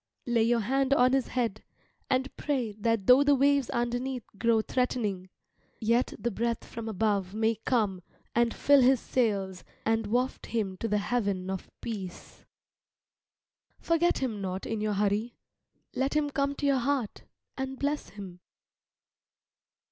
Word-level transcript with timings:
Lay 0.25 0.41
your 0.41 0.61
hand 0.61 0.95
on 0.95 1.13
his 1.13 1.27
head, 1.27 1.63
and 2.09 2.35
pray 2.35 2.71
that 2.79 3.05
though 3.05 3.23
the 3.23 3.35
waves 3.35 3.69
underneath 3.69 4.25
grow 4.39 4.61
threatening, 4.63 5.29
yet 5.79 6.15
the 6.17 6.31
breath 6.31 6.65
from 6.65 6.89
above 6.89 7.35
may 7.35 7.53
come 7.67 8.01
and 8.33 8.51
fill 8.51 8.81
his 8.81 8.99
sails 8.99 9.63
and 9.85 10.07
waft 10.07 10.47
him 10.47 10.75
to 10.77 10.87
the 10.87 10.97
haven 10.97 11.51
of 11.51 11.69
peace. 11.81 12.45
Forget 13.79 14.17
him 14.17 14.41
not 14.41 14.65
in 14.65 14.81
your 14.81 14.93
hurry, 14.93 15.37
let 15.93 16.15
him 16.15 16.31
come 16.31 16.55
to 16.55 16.65
your 16.65 16.79
heart 16.79 17.25
and 17.55 17.77
bless 17.77 18.09
him. 18.09 18.39